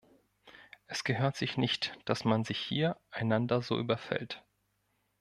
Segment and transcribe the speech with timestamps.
[0.87, 4.43] Es gehört sich nicht, dass man sich hier einander so überfällt.